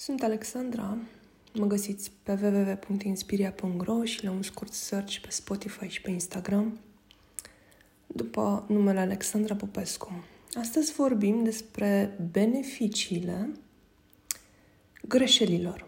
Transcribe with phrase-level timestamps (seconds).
[0.00, 0.96] Sunt Alexandra.
[1.54, 6.78] Mă găsiți pe www.inspiria.ro și la un scurt search pe Spotify și pe Instagram
[8.06, 10.24] după numele Alexandra Popescu.
[10.54, 13.50] Astăzi vorbim despre beneficiile
[15.08, 15.86] greșelilor.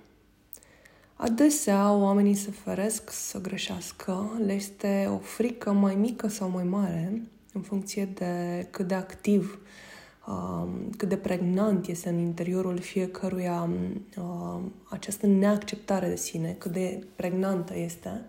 [1.15, 7.23] Adesea oamenii se feresc să greșească, le este o frică mai mică sau mai mare
[7.53, 9.92] în funcție de cât de activ Um,
[10.97, 13.69] cât de pregnant este în interiorul fiecăruia
[14.17, 18.25] uh, această neacceptare de sine, cât de pregnantă este.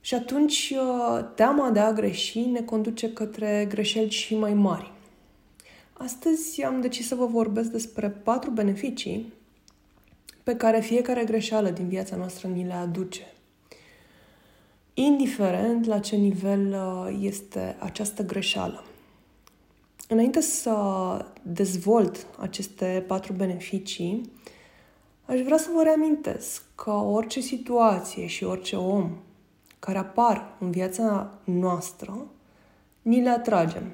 [0.00, 4.92] Și atunci uh, teama de a greși ne conduce către greșeli și mai mari.
[5.92, 9.32] Astăzi am decis să vă vorbesc despre patru beneficii
[10.42, 13.32] pe care fiecare greșeală din viața noastră ni le aduce.
[14.94, 18.84] Indiferent la ce nivel uh, este această greșeală.
[20.08, 20.74] Înainte să
[21.42, 24.32] dezvolt aceste patru beneficii,
[25.24, 29.10] aș vrea să vă reamintesc că orice situație și orice om
[29.78, 32.26] care apar în viața noastră,
[33.02, 33.92] ni le atragem.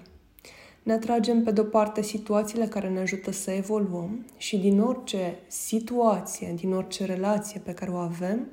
[0.83, 6.53] Ne atragem pe de-o parte situațiile care ne ajută să evoluăm și din orice situație,
[6.57, 8.47] din orice relație pe care o avem,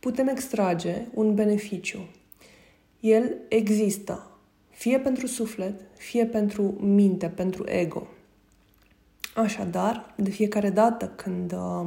[0.00, 1.98] putem extrage un beneficiu.
[3.00, 4.33] El există,
[4.74, 8.06] fie pentru suflet, fie pentru minte, pentru ego.
[9.34, 11.86] Așadar, de fiecare dată când uh,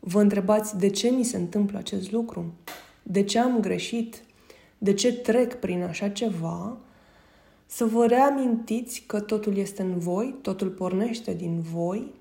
[0.00, 2.52] vă întrebați de ce mi se întâmplă acest lucru,
[3.02, 4.22] de ce am greșit,
[4.78, 6.76] de ce trec prin așa ceva,
[7.66, 12.14] să vă reamintiți că totul este în voi, totul pornește din voi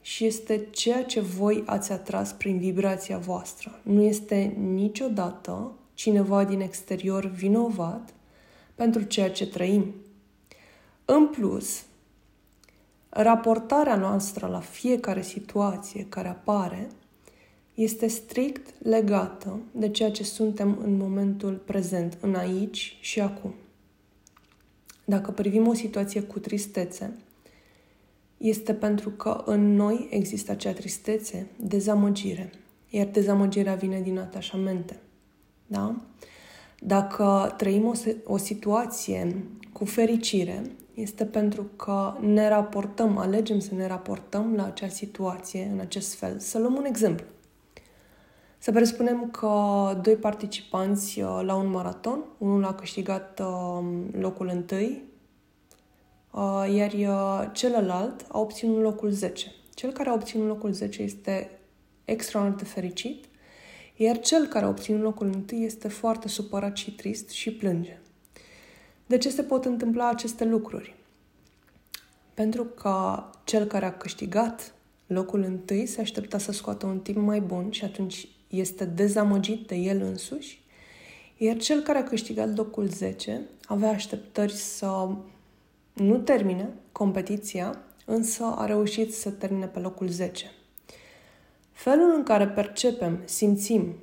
[0.00, 3.80] și este ceea ce voi ați atras prin vibrația voastră.
[3.82, 8.14] Nu este niciodată cineva din exterior vinovat
[8.74, 9.94] pentru ceea ce trăim.
[11.04, 11.84] În plus,
[13.08, 16.88] raportarea noastră la fiecare situație care apare
[17.74, 23.54] este strict legată de ceea ce suntem în momentul prezent, în aici și acum.
[25.04, 27.18] Dacă privim o situație cu tristețe,
[28.38, 32.50] este pentru că în noi există acea tristețe, dezamăgire,
[32.90, 35.00] iar dezamăgirea vine din atașamente.
[35.66, 35.96] Da?
[36.86, 37.92] Dacă trăim o,
[38.24, 40.62] o situație cu fericire,
[40.94, 46.38] este pentru că ne raportăm, alegem să ne raportăm la acea situație în acest fel.
[46.38, 47.26] Să luăm un exemplu.
[48.58, 49.50] Să presupunem că
[50.02, 55.02] doi participanți uh, la un maraton, unul a câștigat uh, locul întâi,
[56.30, 56.92] uh, iar
[57.52, 59.52] celălalt a obținut locul 10.
[59.74, 61.58] Cel care a obținut locul 10 este
[62.04, 63.24] extraordinar de fericit,
[63.96, 67.98] iar cel care a obținut locul întâi este foarte supărat și trist și plânge.
[69.06, 70.94] De ce se pot întâmpla aceste lucruri?
[72.34, 74.74] Pentru că cel care a câștigat
[75.06, 79.74] locul întâi se aștepta să scoată un timp mai bun și atunci este dezamăgit de
[79.74, 80.62] el însuși,
[81.36, 85.08] iar cel care a câștigat locul 10 avea așteptări să
[85.92, 90.50] nu termine competiția, însă a reușit să termine pe locul 10.
[91.74, 93.94] Felul în care percepem, simțim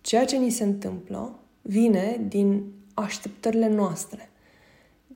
[0.00, 4.30] ceea ce ni se întâmplă vine din așteptările noastre,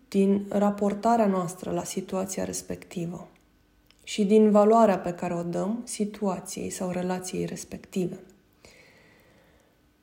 [0.09, 3.29] din raportarea noastră la situația respectivă
[4.05, 8.21] și din valoarea pe care o dăm situației sau relației respective.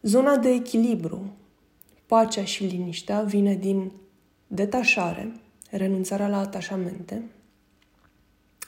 [0.02, 1.34] Zona de echilibru,
[2.06, 3.92] pacea și liniștea vine din
[4.48, 5.32] detașare,
[5.70, 7.24] renunțarea la atașamente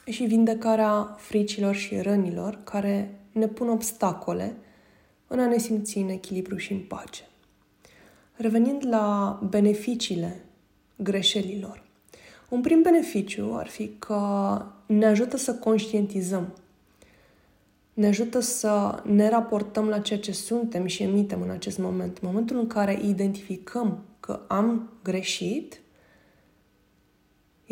[0.04, 4.56] și vindecarea fricilor și rănilor care ne pun obstacole
[5.26, 7.22] în a ne simți în echilibru și în pace.
[8.32, 10.44] Revenind la beneficiile
[10.96, 11.82] greșelilor.
[12.48, 16.54] Un prim beneficiu ar fi că ne ajută să conștientizăm.
[17.94, 22.18] Ne ajută să ne raportăm la ceea ce suntem și emitem în acest moment.
[22.18, 25.81] În momentul în care identificăm că am greșit,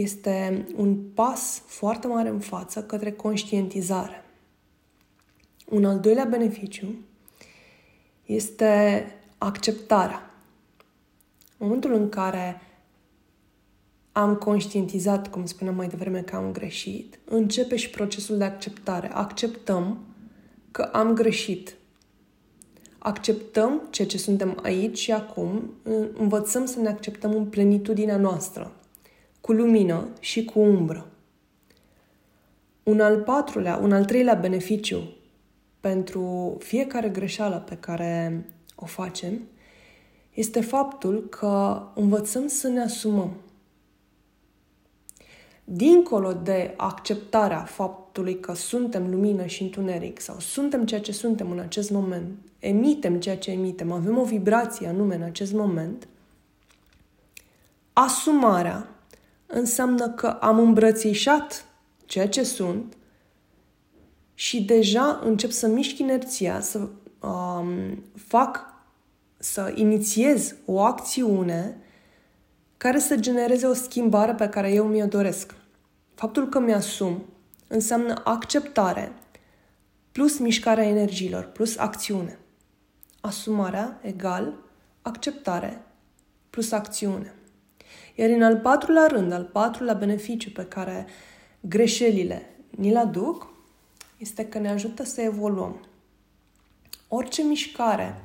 [0.00, 4.24] este un pas foarte mare în față către conștientizare.
[5.66, 6.94] Un al doilea beneficiu
[8.24, 9.04] este
[9.38, 10.34] acceptarea.
[11.58, 12.60] În momentul în care
[14.12, 19.10] am conștientizat, cum spuneam mai devreme, că am greșit, începe și procesul de acceptare.
[19.12, 19.98] Acceptăm
[20.70, 21.74] că am greșit.
[22.98, 25.70] Acceptăm ceea ce suntem aici și acum,
[26.12, 28.72] învățăm să ne acceptăm în plenitudinea noastră,
[29.50, 31.06] cu lumină și cu umbră.
[32.82, 35.02] Un al patrulea, un al treilea beneficiu
[35.80, 38.44] pentru fiecare greșeală pe care
[38.74, 39.40] o facem
[40.34, 43.32] este faptul că învățăm să ne asumăm.
[45.64, 51.58] dincolo de acceptarea faptului că suntem lumină și întuneric sau suntem ceea ce suntem în
[51.58, 56.08] acest moment, emitem ceea ce emitem, avem o vibrație anume în acest moment,
[57.92, 58.94] asumarea
[59.50, 61.64] înseamnă că am îmbrățișat
[62.04, 62.96] ceea ce sunt
[64.34, 66.88] și deja încep să mișc inerția, să
[67.20, 68.64] um, fac,
[69.36, 71.76] să inițiez o acțiune
[72.76, 75.54] care să genereze o schimbare pe care eu mi-o doresc.
[76.14, 77.24] Faptul că mi-asum
[77.66, 79.12] înseamnă acceptare
[80.12, 82.38] plus mișcarea energiilor, plus acțiune.
[83.20, 84.54] Asumarea egal
[85.02, 85.84] acceptare
[86.50, 87.34] plus acțiune.
[88.20, 91.06] Iar în al patrulea rând, al patrulea beneficiu pe care
[91.60, 93.52] greșelile ni-l aduc,
[94.18, 95.80] este că ne ajută să evoluăm.
[97.08, 98.24] Orice mișcare,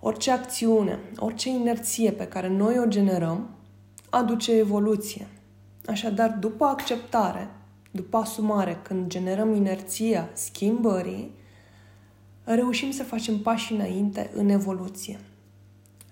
[0.00, 3.50] orice acțiune, orice inerție pe care noi o generăm,
[4.10, 5.26] aduce evoluție.
[5.86, 7.50] Așadar, după acceptare,
[7.90, 11.30] după asumare, când generăm inerția schimbării,
[12.44, 15.18] reușim să facem pași înainte în evoluție.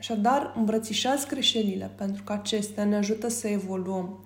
[0.08, 4.24] Așadar, îmbrățișați greșelile, pentru că acestea ne ajută să evoluăm.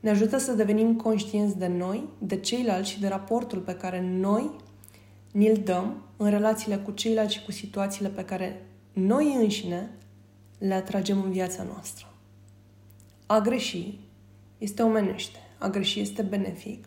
[0.00, 4.50] Ne ajută să devenim conștienți de noi, de ceilalți și de raportul pe care noi
[5.32, 9.90] ni-l dăm în relațiile cu ceilalți și cu situațiile pe care noi înșine
[10.58, 12.06] le atragem în viața noastră.
[13.26, 13.98] A greși
[14.58, 16.84] este omenește, a greși este benefic.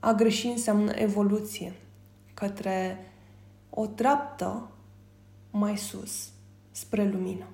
[0.00, 1.72] A greși înseamnă evoluție
[2.34, 3.06] către
[3.70, 4.70] o treaptă
[5.50, 6.34] mai sus,
[6.76, 7.46] spre lumină.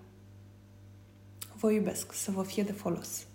[1.56, 3.26] Vă iubesc, să vă fie de folos.